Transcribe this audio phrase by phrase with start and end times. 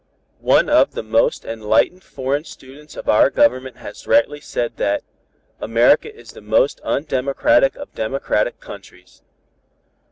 [0.39, 5.03] One of the most enlightened foreign students of our Government has rightly said that
[5.61, 9.21] _'America is the most undemocratic of democratic countries.'